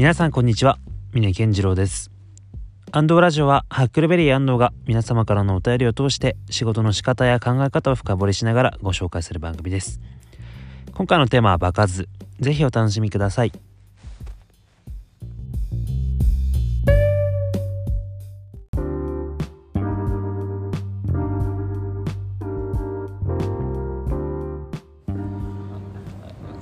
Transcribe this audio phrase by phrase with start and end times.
[0.00, 0.78] 皆さんこんにちは。
[1.12, 2.10] 峰健次郎です。
[2.90, 10.00] アンドラジオはハックルベリー安藤が皆様からのお便りを通して仕事の仕方や考え方を深掘りしながらご紹介する番組です。
[10.94, 12.08] 今回のテーマは場数。
[12.38, 13.52] ぜひお楽しみください。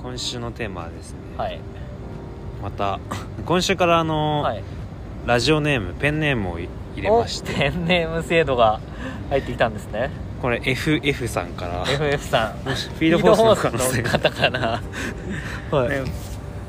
[0.01, 1.61] 今週のテーマはですね、はい
[2.61, 2.99] また
[3.45, 4.63] 今週からあの、はい。
[5.25, 7.51] ラジオネームペンネームを入れまして。
[7.53, 8.79] おペンネーム制度が
[9.29, 10.09] 入ってきたんですね。
[10.41, 11.83] これ FF さんから。
[11.83, 12.53] FF さん。
[12.53, 13.69] フィードフォース
[14.03, 14.81] の方かな
[15.71, 16.03] はい、ね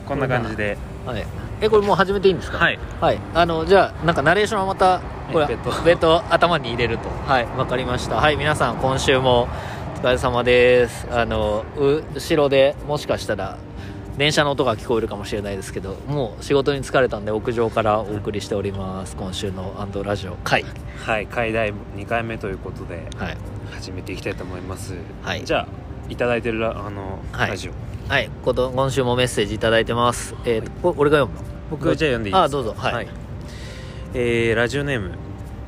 [0.07, 0.77] こんな感じで。
[1.07, 1.25] はい、
[1.61, 2.59] えこれもう始めていいんですか？
[2.59, 2.79] はい。
[3.01, 3.19] はい。
[3.35, 5.01] あのじゃあなんかナレーションはまた
[5.33, 7.09] これ別途別途頭に入れると。
[7.27, 8.17] はいわかりました。
[8.17, 9.49] はい皆さん今週も
[9.97, 11.07] お疲れ様です。
[11.11, 13.57] あのう後ろでもしかしたら
[14.21, 19.17] 電車の音が聞こえるかもしれないですけどもう仕事に疲れたんで屋上からお送りしております。
[19.17, 20.37] 今週のアンドラジオ。
[20.45, 20.63] 会
[21.07, 23.37] はい解題2回目ということではい。
[23.73, 24.95] 始めていきたいと思います。
[25.23, 25.45] はい。
[25.47, 25.69] じゃあ
[26.13, 27.51] いただいてるラあの、はい。
[27.51, 27.73] ラジオ。
[28.13, 30.35] はい、こと今週もメッセージいただいてます。
[30.45, 31.45] えーこ俺が読むの？
[31.71, 32.43] 僕じゃあ読んでいいですか？
[32.43, 32.75] あどうぞ。
[32.77, 33.09] はい。
[34.13, 35.13] えーラジオネーム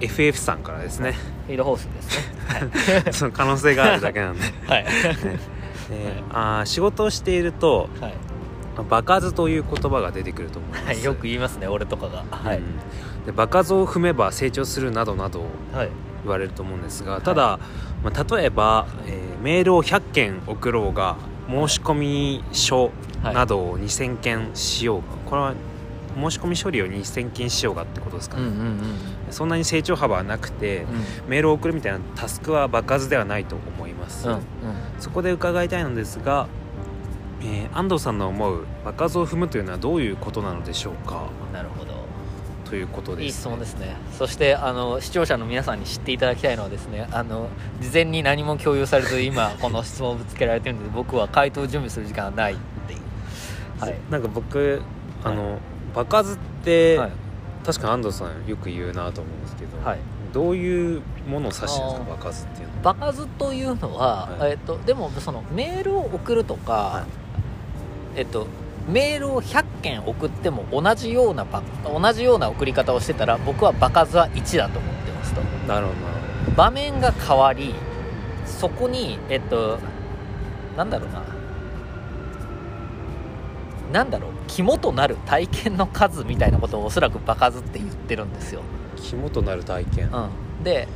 [0.00, 1.12] FF さんからですね。
[1.46, 2.18] フィードホースです
[3.06, 3.12] ね。
[3.16, 4.84] その可能性があるだけなんで、 はい。
[5.90, 8.14] えーあー仕事をしているとはい。
[8.88, 11.04] 場数という言葉が出てくると思います、はい。
[11.04, 12.24] よく言いますね、俺とかが。
[12.30, 12.58] はい。
[12.58, 12.64] うん
[13.26, 15.90] で場数を踏めば成長するなどなどはい。
[16.24, 17.58] 言われると思うんですがただ、
[18.02, 21.16] まあ、例えば、えーメールを100件送ろうが
[21.48, 22.92] 申し込み書
[23.22, 25.54] はいなどを2000件しようが、これは
[26.14, 28.78] 申し込み処理を2000件しようがってことですかね、うんうんうん
[29.30, 30.82] そんなに成長幅はなくて、
[31.24, 31.30] うん。
[31.30, 34.40] メールを送るみたいなタスクは場数ではないと思います、うんうん。
[34.98, 36.48] そこで伺いたいのですが、
[37.44, 41.28] えー安藤さんの思う場数を踏むというのはどういうことなのでしょうか？
[41.52, 41.92] なるほど。
[42.68, 43.96] ということです、いい質問ですね。
[44.16, 47.48] そしてあの視聴者の皆さんに知っていただきたいのはですね、あの
[47.80, 53.00] 事前に何も共有されず今 この質問をぶつけられてるんで僕は回答準備する時間はないっていう。
[53.80, 53.94] はい。
[54.10, 54.80] なんか僕
[55.24, 55.58] あの、
[55.94, 57.12] 場数って、はい。
[57.64, 59.98] 確かに安藤さんよく言うなと思うんですけど、はい。
[60.32, 62.16] どういうものを指してるんですか？
[62.16, 67.06] 場数っていうのは場数というのは、はいえっと、でもそのメールを送るとか、は
[68.16, 68.46] えっと、
[68.88, 75.40] メールを100件送っても同じようなば同じような送り方をしてたら僕は場数は1だと思ってますと。
[75.66, 77.74] なるほど場面が変わり
[78.44, 79.78] そこにえっと
[80.76, 81.22] なんだろうな。
[83.92, 84.30] なんだろう。
[84.48, 88.62] 肝となる体験の数みたいなことをおそらく場数って言ってるんですよ。
[88.96, 90.88] 肝となる体験、うん、で、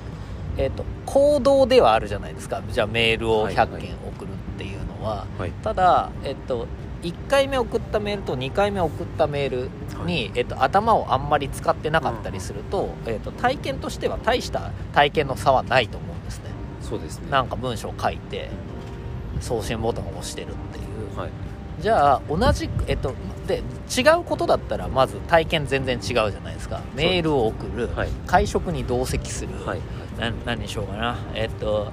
[0.56, 2.62] えー、と行動ではあるじゃないですか。
[2.70, 5.52] じゃあメールを100はいはい件送るっていうのは、はい。
[5.62, 6.66] ただ、えっと
[7.02, 9.70] 1回目送ったメールと2回目送ったメール
[10.06, 16.44] に、えっと頭をあんまり使ってなかったりすると,、えっと体験としては大した体験の差はないと思うんですね。
[16.80, 17.30] そうですね。
[17.30, 18.48] なんか文章を書いて
[19.40, 21.18] 送信ボタンを押してるっていう。
[21.18, 21.30] はい。
[21.80, 23.14] じゃあ同じえっと
[23.46, 23.62] で
[23.96, 26.80] 違うことだったらまず体験全然違うじゃないですか。
[26.94, 28.08] メールを送る、はい。
[28.26, 29.80] 会食に同席する、はい。
[30.18, 31.16] な何にしようかな。
[31.34, 31.92] えっと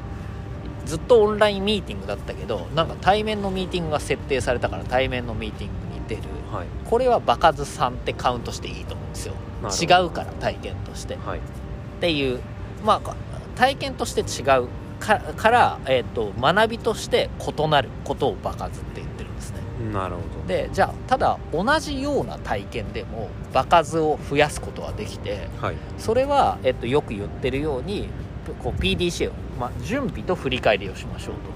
[0.86, 6.22] ずっとオンラインミーティングだったけどなんか対面のミーティングが設定されたから対面のミーティングに出る。
[6.52, 6.68] はい。
[6.86, 9.34] これは場数3ってカウントしていいと思うんですよ。
[9.82, 11.16] 違うから体験として。
[11.16, 11.40] っはい。
[12.02, 12.40] ていう。
[12.84, 13.16] まあ
[13.56, 14.68] 体験として違う
[15.00, 19.60] かから、えっと学びとして異なることを場数って言ってるんですね。
[19.94, 20.48] なるほど。
[20.48, 25.76] でじゃあただ同じような体験でも場数を増やすことはできてはい。
[25.98, 28.10] それは、えっと、よく言ってるように
[28.62, 31.54] こう PDCA を、まあ、準備と振り返りをしましょうと。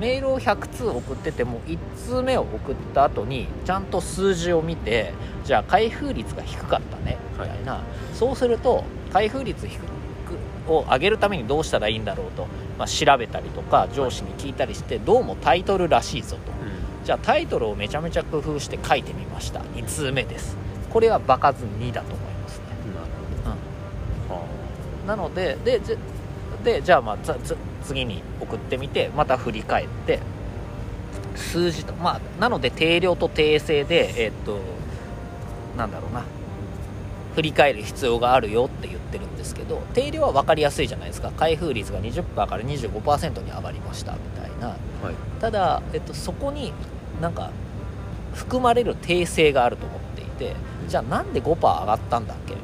[0.00, 5.12] メールを100通送ってても1通目を送った後にちゃんと数字を見て
[5.44, 7.82] じゃあ開封率が低かったねみたいな、
[8.14, 12.46] そうすると開封率低くを上げるためにどうしたらいいんだろうと、
[12.78, 16.52] まあ、調べたりとか上司に聞いたりしてどうもタイトルらしいぞと。
[16.52, 16.52] ど、
[17.04, 19.60] じゃあタイトルをめちゃめちゃ工夫して書いてみました。
[19.60, 20.56] 2通目です。
[20.90, 22.64] これは場数2だと思いますね。
[22.86, 23.06] うん、なる
[24.28, 24.46] ほど、は
[25.06, 25.96] なのででじ
[26.66, 27.16] でじゃあまあ
[27.84, 30.18] 次に送ってみてまた振り返って
[31.36, 34.58] 数字とまあなので定量と定性でえっと
[35.78, 36.24] なんだろうな。
[37.36, 41.30] 振り返る必要があるよって言ってるんですけど定量は分かりやすいじゃないですか。
[41.32, 44.68] 開封率が20%から25%に上がりましたみたいな。
[44.68, 44.78] はい。
[45.38, 46.72] ただ、えっと、そこに
[47.20, 47.50] なんか
[48.34, 50.56] 含まれる訂正があると思っていて
[50.88, 52.54] じゃあなんで5%上がったんだっけ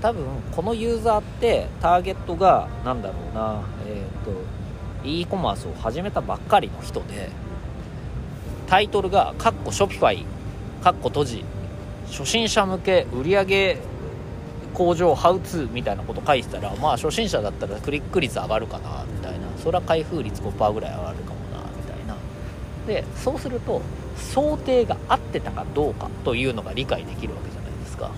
[0.00, 7.30] 多分このユーザーってターゲットがなんだろうなえっ、と e コマースを始めたばっかりの人で
[8.66, 10.26] タイトルが「カッコショピファイ」
[10.82, 11.44] 「カッコ閉じ」
[12.10, 13.78] 初心者向け売上
[14.74, 19.50] 向上ハウツーみたいなこと書いてたらまあ初心者だったらクリック率上がるかなみたいな。
[19.62, 22.16] それは開封率5%ぐらい上がるかもなみたいな。
[22.86, 23.82] でそうすると
[24.16, 27.49] 想定が合ってたかどうかというのが理解できるわけ
[28.00, 28.06] か？
[28.06, 28.12] は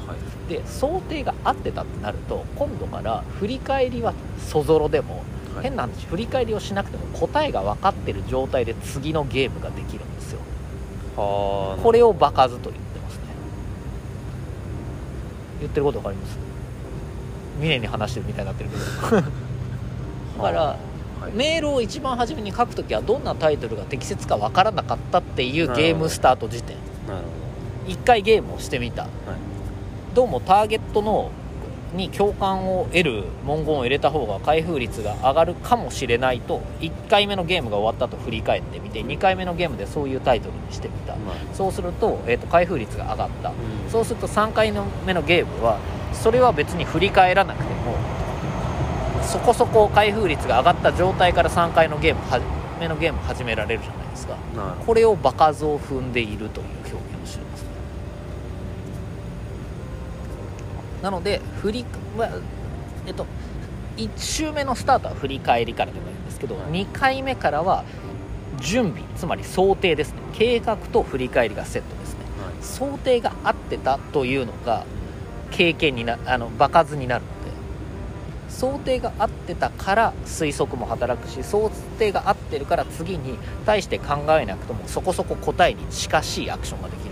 [0.49, 0.49] い。
[0.49, 5.23] で想定が合ってたってなると今度から振り返りはそぞろでも、
[5.55, 5.65] はい。
[5.65, 10.39] 変な話振り返りをしなくても答えが分かってる状態で次のゲームができるんですよ。
[11.17, 13.21] はあこれを場数と言ってますね。
[15.61, 16.39] 言ってること分かります？
[17.61, 19.23] 峰に話してるみたいになってるけど。
[20.43, 20.77] だからは
[21.29, 21.33] い。
[21.35, 26.77] メールを一番初めに書くときはどんなタイトルが適切か分からなかったっていうゲームスタート時点。
[27.07, 27.25] なる
[27.87, 29.03] 一回ゲームをしてみた。
[29.03, 29.11] はい
[30.15, 31.31] どうもターゲットの
[31.95, 41.17] に共感を得る文言を入れた方が開封率が上がるかもしれないと1回目のゲームが終わった後振り返ってみて2回目のゲームでそういうタイトルにしてみた。
[41.17, 43.51] まあそうすると,、えー、と開封率が上がった。
[43.51, 43.91] うん。
[43.91, 44.73] そうすると3回
[45.07, 45.79] 目のゲームは
[46.13, 47.97] それは別に振り返らなくても
[49.23, 52.41] そこそこ開封率が上がった状態から3回のゲームは
[52.81, 54.37] 目のゲーム始められるじゃないですか。
[54.87, 57.69] これを場数を踏んでいるという表現をしていますね
[61.03, 61.85] なので振り、
[62.17, 62.31] まあ
[63.07, 63.27] えっと
[63.97, 67.85] 1周目のスタートは振り返りからでもいいんですけど、はい2回目からは
[68.59, 70.21] 準備つまり想定ですね。
[70.33, 72.21] 計画と振り返りがセットですね。
[72.39, 72.55] どはい。
[72.63, 74.85] 想定が合ってたというのが
[75.51, 77.53] 経験になあの場数になるので
[78.49, 87.12] 想定が合ってたから推測も働くし想定が合ってるから次に対して考えなくともそこそこ答えに近しいアクションができる。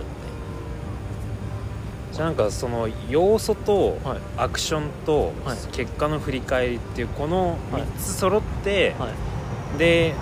[2.11, 3.97] じゃあなんかその要素と
[4.37, 5.57] アクションとはい。
[5.71, 9.09] 結果の振り返りっていうこのはい3つ揃って、は
[9.75, 10.13] い、で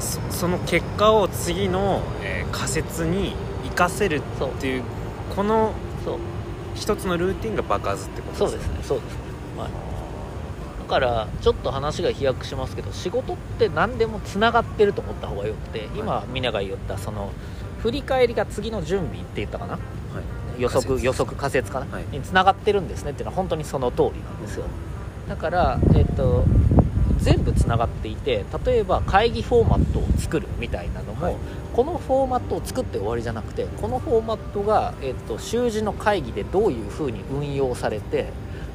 [0.00, 4.22] そその結果を次の、えー仮説に活かせるっ
[4.60, 4.82] ていう
[5.36, 5.72] この
[6.74, 8.78] 一つのルーティンが爆発ってことそうですね。
[8.82, 9.20] そうですね、
[9.58, 9.70] はい、
[10.80, 17.32] だからちょっと話が飛躍しますけど仕事って何でもつながってると思った方がよくて今皆が言ったその
[17.80, 19.74] 振り返りが次の準備って言ったかな？
[19.74, 19.82] はい、
[20.58, 22.04] 予測予測仮説かな、はい。
[22.10, 23.12] につながってるんですね。
[23.12, 24.64] っていうのは本当にその通りなんですよ。
[25.28, 26.44] だから、えっと
[27.18, 31.36] 全部つながっていて例えば会議フォーマットを作るみたいなのも、はい。
[31.74, 38.26] このフォーマットを作って終わりじゃなくてこのフォーマットが、えっと習字の会議でどういうふうに運用されて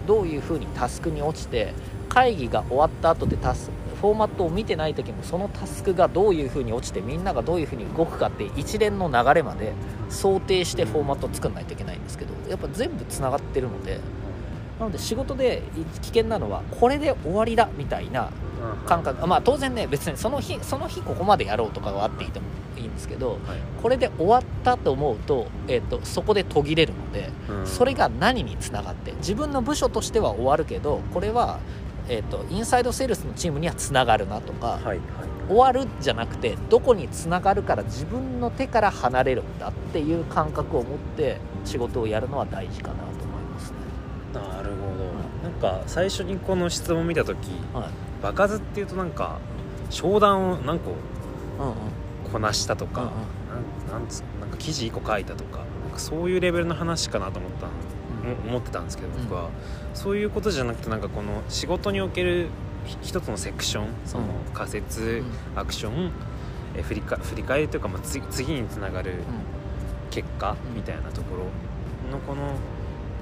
[0.06, 1.74] どういうふうにタスクに落ちて
[2.10, 3.72] 会議が終わった後でタス
[4.04, 9.72] フォーマットを見てない時もそのタスクがどういうふうに落ちてみんながどういうふうに動くかって一連の流れまで
[10.10, 14.02] 想定してフォーマットを作らないといけないんですけどやっぱ全部つながってるので
[14.78, 15.64] なので仕事で
[16.02, 18.30] 危険なのはこれで終わりだみたいな
[18.86, 19.26] 感覚。
[19.26, 23.40] まあ当然ね別にその日その日ここまでやろうとかはあっていてもいいんですけどはい。
[23.82, 27.68] これで終わったと思うと,、えっとそこで途切れるのでうん。
[27.68, 31.60] それが何につながって自分の部署としては終わるけどこれは、
[32.10, 35.00] えっとインサイドセールスのチームにはつながるなとか、はいはい。
[35.48, 43.78] 終わるじゃなくてどこにつながるから自分の手から離れるんだっていう感覚を持って仕事をやるのは大事かなと思いますね。
[44.34, 44.88] なるほ
[45.44, 45.50] ど。
[45.50, 47.38] なんか最初にこの質問見た時
[47.74, 47.90] はい。
[48.24, 49.40] 場数っていうとなんか
[49.90, 50.96] 商談を何個
[52.32, 53.92] こなしたとか、うんうん。
[53.92, 55.66] なんなんつなんか記事1個書いたとか
[55.98, 57.72] そういうレベルの話かなと思ったうん
[58.48, 59.50] 思ってたんですけど僕は、
[59.94, 62.48] そういうことじゃなくてなんかこの仕事における
[62.86, 64.54] ひ一つのセクションそのうん。
[64.54, 65.24] 仮説、
[65.56, 66.12] アクション
[66.76, 69.16] え振りか振り返りというか、まあ、次次につながる
[70.12, 70.76] 結果うん。
[70.76, 72.56] みたいなところのこの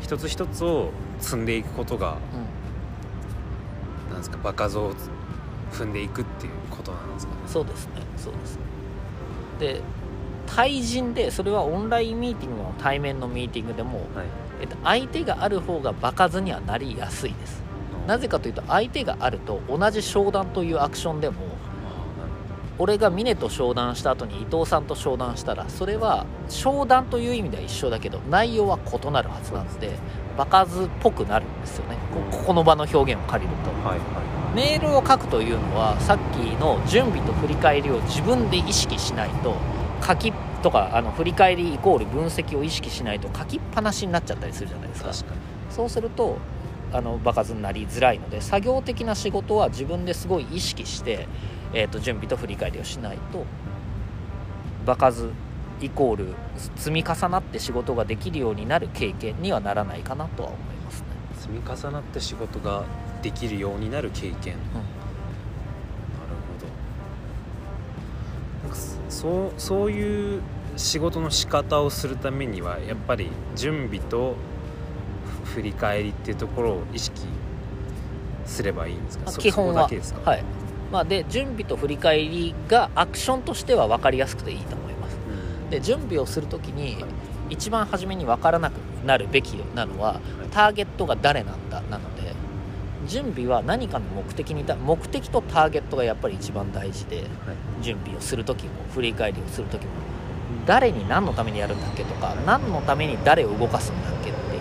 [0.01, 2.17] 一つ一つを積んでいくことが
[4.09, 4.93] なんですか場数を
[5.71, 7.39] 踏んでいくっていうことなんですかね。
[7.47, 7.91] そうですね。
[8.17, 8.59] そうです
[9.59, 9.81] で
[10.47, 17.61] 対人でそれはオンラインミーティングの対面のミーティングでも、はいえっと、相手がある方が場数にはなりやすいです。
[18.07, 21.35] なぜかというと相手があると同じ商談というアクションでも
[22.79, 29.91] 俺が峰と商談した後に伊藤さんと商談したらそれは商談という意味では一緒だけど内容は異なるはずなので
[30.35, 31.97] 場数っぽくなるんですよね。
[32.31, 33.87] こここの場の表現を借りると。
[33.87, 39.55] はいはメールを書くというのはさっきの準備と振り返りを自分で意識しないと
[40.05, 45.11] 書きとかあの振り返りイコール分析を意識しないと書きっぱなしになっちゃったりするじゃないですか。
[45.11, 45.41] 確かに。
[45.69, 46.37] そうすると
[46.93, 51.27] あの場数になりづらいので作業的な仕事は自分ですごい意識して、
[51.73, 53.45] えー、と準備と振り返りをしないと
[54.85, 55.29] 場数
[55.81, 56.35] イコール
[56.75, 61.07] 積み重なって仕事ができるようになる経験にはならないかなとは思いますね。
[61.39, 62.83] 積み重なって仕事が
[63.21, 64.31] できるようになる経験。
[64.31, 65.00] なるほどなん
[69.11, 70.41] そそうそういう
[70.77, 74.35] 仕事の仕方をするためにはやっぱり準備と
[75.53, 77.21] 振り返りっていうところを意識
[78.45, 79.29] すればいいんですか？
[79.29, 80.43] そ基本はそこだけですか、はい。
[80.91, 85.17] まあ、で準備と振り返りがアクションとしては分かりやすくていいと思います。
[85.63, 85.69] うん。
[85.69, 87.03] で準備をするときに
[87.49, 88.75] 一番初めに分からなく
[89.05, 90.19] なるべきなのは
[90.51, 92.20] ターゲットが誰なんだなので
[93.07, 97.27] 準備は何かの目的にだ目的とターゲットがやっぱり一番大事ではい。
[97.81, 99.91] 準備をする時も振り返りをする時も
[100.65, 104.59] 誰に何のためにやるんだっけとか何のために誰を動かすんだっけってい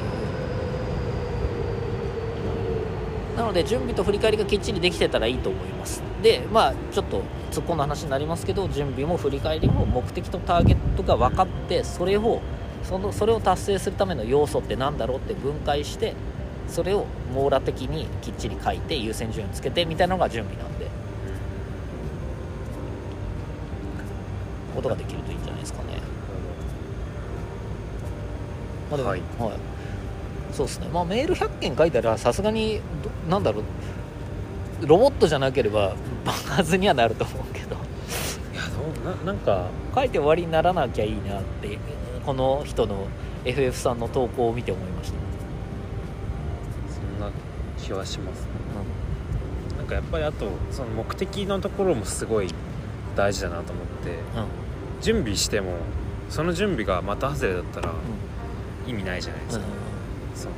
[3.34, 3.36] う。
[3.36, 6.02] なので準備と振り返りがきっちりできてたらいいと思います。
[6.22, 12.40] でまあちょっと突っ込んだ話になりますけど準備も振り返りも目的とターゲットが分かってそれを
[12.82, 16.14] そのそれを達成するための要素って何だろうって分解して
[16.70, 20.86] それを網羅的にきっちり書いて優先順位をつけてみたいなのが準備なんで
[24.74, 26.00] ことができるといいんじゃないですかね。
[28.90, 29.20] まあでもはい
[30.52, 30.88] そうですね。
[30.92, 33.62] まあメール100件書いたらさすがにどなんだろ
[34.82, 37.78] うロボットじゃなければ爆発にはなると思うけどい
[38.56, 38.62] や
[39.04, 41.78] どうななんか書いて終わりにならなきゃいいなって
[42.24, 43.06] この人の
[43.44, 45.29] FF さんの投稿を見て思いました。
[47.00, 47.32] そんな
[47.78, 48.46] 気はします
[49.76, 52.48] なんかやっぱりあとその目的のところもすごい
[53.16, 54.16] 大事だなと思ってうん。
[54.16, 55.76] うん準備しても
[56.28, 57.90] その準備がまた外れだったら
[58.86, 59.64] 意味ないじゃないですか、
[60.34, 60.54] その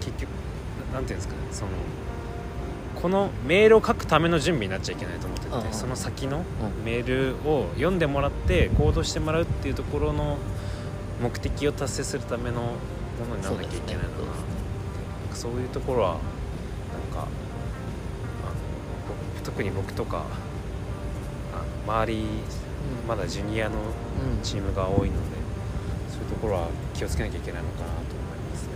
[0.00, 0.28] 結局
[0.92, 1.70] ななんていうんですかねその
[3.00, 5.72] このメールを書くための準備になっちゃいけないと思ってて、うんうん。
[5.72, 6.40] その先のう
[6.80, 6.84] ん。
[6.84, 10.38] メールを読んでもらって行動してもらうっていうところの
[11.22, 12.72] 目的を達成するための
[13.18, 14.22] ものにならなきゃいけないのか
[15.30, 16.20] なそういうところはなんか
[17.14, 17.26] あの
[19.34, 20.24] 僕特に僕とか
[21.54, 21.58] あ
[21.88, 22.24] の周り
[23.06, 23.80] まだジュニアのう
[24.40, 24.42] ん。
[24.42, 25.20] チームが多いので
[26.10, 28.04] そういうところは気をつけなきゃいけないのかなと思い
[28.50, 28.68] ますね。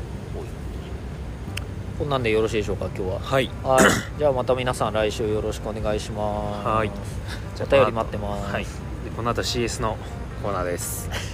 [1.99, 3.21] こんなんでよろしいでしょうか今日は。
[3.21, 3.51] はい。
[3.63, 3.85] はい。
[4.19, 6.67] じゃあまた皆さん来週よろしくお願いします。
[6.67, 6.91] はい。
[7.61, 8.53] お便り待ってます。
[8.53, 8.65] はい。
[8.65, 8.69] で
[9.17, 9.97] この後 CS の
[10.43, 11.09] コーナーです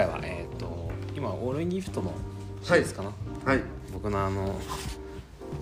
[0.00, 2.12] 回はえっ、と今オールインギフトの
[2.62, 3.12] CS かな、
[3.44, 3.62] はい。
[3.92, 4.58] 僕のあの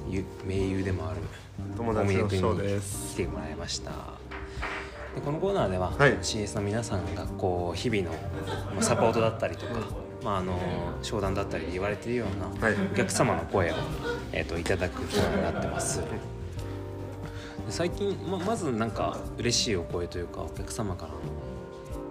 [0.09, 1.21] ゆ盟友でもある
[1.76, 3.14] 友達の翔大峰君にです。
[3.14, 3.90] 来てもらいました。
[5.14, 6.12] でこのコーナーでは、はい。
[6.18, 8.11] CS の皆さんがこう日々の
[8.75, 9.73] まあサポートだったりとか、
[10.23, 10.57] まあ、あの
[11.02, 12.76] 商談だったりで言われているようなはい。
[12.92, 13.75] お客様の声を、
[14.33, 16.00] えー、といただくコーナーになってます。
[16.00, 16.07] で
[17.71, 21.18] 最近ままずなんか嬉しいお声というかお客様からの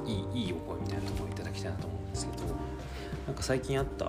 [0.08, 2.44] いいいいお声みたいなところをいただきたいなと思うんですけど
[3.28, 4.06] なんか最近あった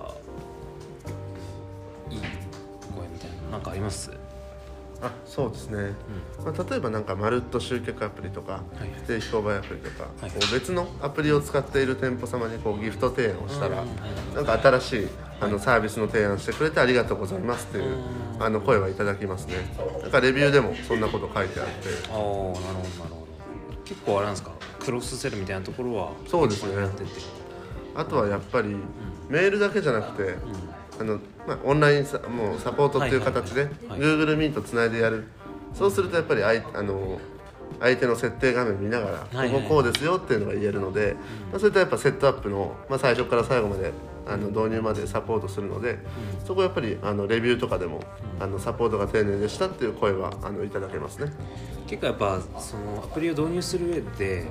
[2.09, 2.19] いい
[2.95, 4.11] 声みたいななんかあります？
[5.01, 5.93] あそうですね、
[6.43, 15.07] まあ、例えばなんかまるっと集客アプリとかはい定期購買アプリとか、はいこう別のアプリを使っている店舗様にこうギフト提案をしたら、うんなんか新しい
[15.39, 19.55] あのサービスの提案してくれてありがとうございますっていううんあの声はいただきますね。
[20.01, 21.71] なんかレビューでもそんなこと書いてあって。
[22.11, 22.55] ああなるほどなる
[23.15, 23.27] ほど。
[23.85, 24.51] 結構あれなんですか？
[24.89, 26.73] クロスセルみたいなところはそうですね。
[27.95, 28.75] あとはやっぱり
[29.29, 30.35] メールだけじゃなくて、
[30.99, 35.25] あのまあ、オンラインさもうサポートっていう形で Google Meet つないでやる。
[35.75, 37.19] そうするとやっぱり相あの
[37.79, 41.15] 相手の設定画面見ながら、こここうですよっていうのが言えるので、
[41.51, 43.91] まあ、そういったやっぱセットアップの、まあ、最初から最後まで
[44.27, 45.99] あの導入までサポートするので、
[46.45, 48.01] そこはやっぱりあのレビューとかでも、
[48.39, 51.31] あのサポートが丁寧でしたっていう声はあのいただけますね。
[51.87, 54.45] 結構やっぱそのアプリを導入する上で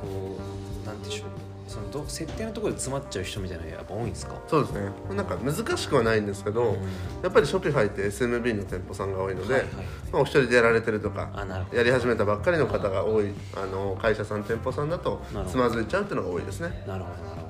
[0.00, 0.38] こ
[0.84, 1.26] うなんでしょう。
[1.68, 4.34] そのど設定のところで詰まっちゃう人みたいなのやっぱ多いんですか？
[4.48, 4.90] そうですね。
[5.14, 6.78] なんか難しくはないんですけど、
[7.22, 9.70] やっぱり Shopify って SMB の店舗さんが多いので、はいはい。
[10.10, 11.30] まあ、お一人でやられてるとか
[11.74, 16.68] やり始めたばっかりの方が多いあの会社さん店舗さんだとつまずいちゃうっていうのが多いですね。
[16.86, 17.48] なるほどなるほど。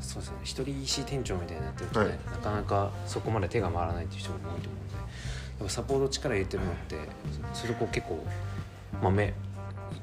[0.00, 0.36] そうですね。
[0.42, 2.18] 一人石店長みたいになってるとね、はい。
[2.30, 6.96] なかなかそこまで手が回らないっていう人も多いと思うのでやっぱサポート力入れてるのって
[7.54, 8.22] それこう結構
[9.02, 9.32] まあめ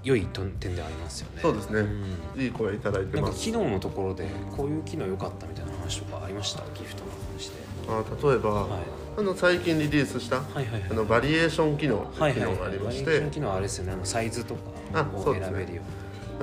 [0.04, 1.42] 良い点ではありますよね。
[1.42, 1.82] そうですね。
[1.82, 2.42] ん。
[2.42, 6.64] いい声いただいてなんか機能のところでこういう機能良かったみたいな話とかありました？
[6.78, 7.56] ギフトの話で。
[7.88, 8.82] あ例えば、はい。
[9.18, 10.84] あの最近リリースした、はいはいはい。
[10.90, 13.94] あのバリエーション機能機能がありまして、バリエーション機能はあれですよね。
[13.94, 14.56] あのサイズと
[14.94, 15.82] あかを選べるよ。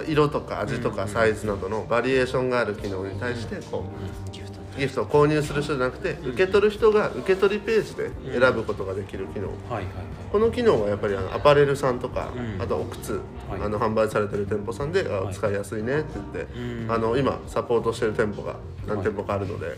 [0.06, 3.88] 色とか味とかサイズなどのバリエーションがある機能に対してこうな、
[4.26, 4.59] うん、ギフト。
[4.59, 9.50] うギフトを購入する人じゃなくて受け取る人が受け取りページで選ぶことができる機能、
[10.32, 12.62] この機能はやっぱりあのアパレルさんとか、うん。
[12.62, 13.12] あとお靴、
[13.49, 13.62] はい。
[13.62, 15.34] あの販売されてる店舗さんで、あはい。
[15.34, 16.90] 使いやすいねって言って、うん。
[16.90, 18.56] あの今サポートしてる店舗が
[18.87, 19.76] 何店舗かあるので、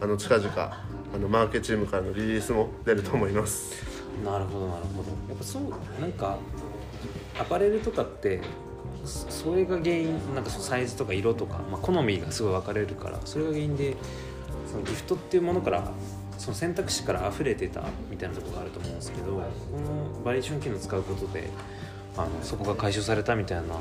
[0.00, 3.82] あの近々あのマーケチームからのリリースも出ると思います。
[4.24, 5.10] なるほどなるほど。
[5.28, 5.62] やっぱそう
[6.00, 6.38] なんか
[7.38, 8.40] アパレルとかって
[9.04, 13.96] そそれが原因なんかそのサイズとか色とか、まあ、好みがすごい分かれるからそれが原因で
[14.70, 15.90] そのギフトっていうものから
[16.38, 21.50] その選択肢から溢れてたみたいなところがあると思うんですけどこのバリエーション機能を使うことで
[22.16, 23.74] あのそこが解消されたみたいな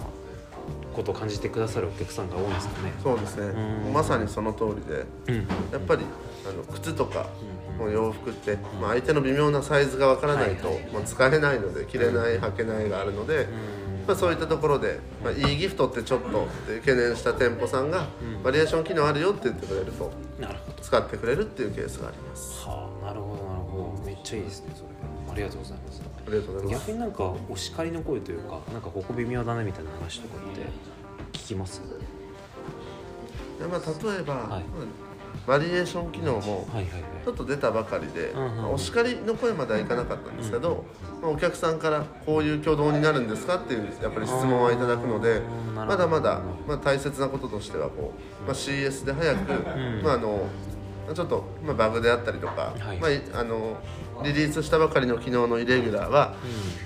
[0.93, 2.93] ことを感じてくださるお客さんが多いんですかね。
[3.01, 3.47] そうですね。
[3.87, 3.93] うん。
[3.93, 5.05] まさにその通りで。
[5.27, 5.47] うん。
[5.71, 6.03] やっぱり
[6.47, 7.27] あの靴とか
[7.73, 7.77] うん。
[7.77, 10.91] もう洋服って、まあ、相手の微妙なサイズがわからないと、はいはい。
[10.91, 13.47] まあ、使えないので着れない履けないがあるので、
[14.07, 18.43] まあ、そういったところで、まあ、いいギフトってちょっとって懸念した店舗さんが、うん。
[18.43, 20.11] バリエーション機能あるよって言ってくれると
[20.81, 22.65] 使ってくれるっていうケースがあります。
[22.65, 24.03] はあなるほどなるほど。
[24.05, 24.89] めっちゃいいですねそれ。
[25.31, 26.01] ありがとうございます。
[26.01, 26.87] ありがとうございます。
[26.87, 30.61] 逆になんかお叱りの声というかなんかここ微妙だねみたいな話とかって
[31.37, 31.81] 聞きます？
[33.59, 34.63] でまあ、例えば、はい
[35.49, 36.67] バリエーション機能も
[37.25, 38.35] ちょっと出たばかりで、
[38.71, 40.85] お叱りの声まではいかなかったんですけど、
[41.23, 45.41] まあ、お客さんからこういう挙動になるんですかっていうやっぱり質問はいただくので
[45.73, 48.13] まだまだ、まあ、大切なこととしてはこ
[48.43, 49.53] う、まあ、CS で早く、
[50.01, 50.03] ん。
[50.03, 50.47] まあ、あの
[51.13, 52.97] ちょっと、まあ、バグであったりとか、はい。
[52.97, 53.77] まあい、あの
[54.23, 56.35] リリースしたばかりの機能のイレギュラーは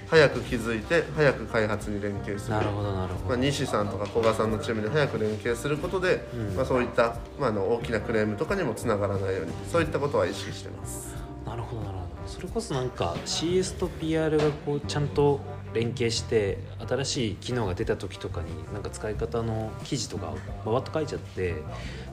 [0.07, 2.55] 早く気づいて早く開発に連携する。
[2.55, 6.55] なるほどなるほまあ、ど、西さんとか古賀さんのチームで早く連携することで、うん。
[6.55, 11.15] まあ、そういった、まあ、あの大きなクレームとかにもつながらないようにそういったことは意識してます。
[11.45, 12.03] なるほどなるほど。
[12.27, 15.39] それこそなんか CS と PR がこうちゃんと
[15.73, 20.33] 連携して新しい機能が出た時とかになんか使い方の記事とか
[20.65, 21.55] ババッと書いちゃって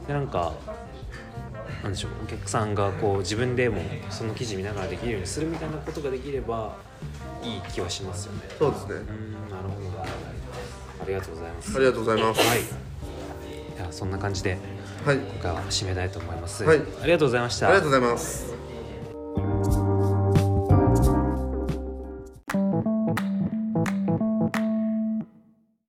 [0.06, 0.54] でなんか
[1.82, 6.76] なんでしょうお客さんがこう自分でもその記事見ながらできるようにするみたいなことができれば
[7.42, 8.40] いい気はしますよね。
[8.58, 8.94] そうですね。
[8.94, 10.02] うんなるほど。
[10.02, 11.76] ありがとうございます。
[11.76, 12.40] ありがとうございます。
[12.40, 12.58] はい。
[13.76, 14.58] ではそんな感じで
[15.04, 15.16] はい。
[15.16, 16.82] 今回は締めたいと思います、はい。
[17.02, 17.68] ありがとうございました。
[17.68, 18.59] ありがとうございます